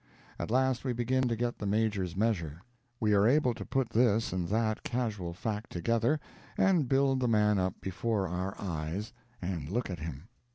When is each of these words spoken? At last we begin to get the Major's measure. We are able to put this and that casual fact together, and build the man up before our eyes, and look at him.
At 0.39 0.49
last 0.49 0.83
we 0.83 0.93
begin 0.93 1.27
to 1.27 1.35
get 1.35 1.59
the 1.59 1.67
Major's 1.67 2.15
measure. 2.15 2.63
We 2.99 3.13
are 3.13 3.27
able 3.27 3.53
to 3.53 3.63
put 3.63 3.91
this 3.91 4.33
and 4.33 4.47
that 4.47 4.81
casual 4.81 5.31
fact 5.35 5.71
together, 5.71 6.19
and 6.57 6.89
build 6.89 7.19
the 7.19 7.27
man 7.27 7.59
up 7.59 7.79
before 7.81 8.27
our 8.27 8.55
eyes, 8.59 9.13
and 9.43 9.69
look 9.69 9.91
at 9.91 9.99
him. 9.99 10.27